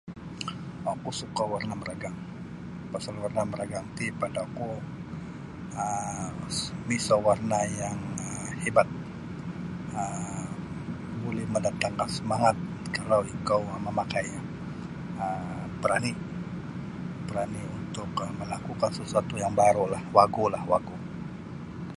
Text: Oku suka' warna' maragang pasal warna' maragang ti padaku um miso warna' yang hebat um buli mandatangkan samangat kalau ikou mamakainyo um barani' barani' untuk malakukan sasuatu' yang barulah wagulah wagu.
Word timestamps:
Oku 0.91 1.09
suka' 1.19 1.45
warna' 1.53 1.75
maragang 1.81 2.17
pasal 2.91 3.15
warna' 3.23 3.49
maragang 3.51 3.87
ti 3.97 4.05
padaku 4.21 4.69
um 5.83 6.31
miso 6.87 7.15
warna' 7.27 7.65
yang 7.79 7.97
hebat 8.63 8.87
um 9.99 10.45
buli 11.21 11.43
mandatangkan 11.53 12.09
samangat 12.15 12.57
kalau 12.95 13.19
ikou 13.35 13.61
mamakainyo 13.85 14.41
um 15.25 15.63
barani' 15.81 16.21
barani' 17.27 17.65
untuk 17.79 18.11
malakukan 18.39 18.91
sasuatu' 18.97 19.39
yang 19.43 19.53
barulah 19.59 20.01
wagulah 20.15 20.63
wagu. 20.71 20.95